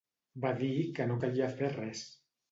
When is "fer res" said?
1.59-2.01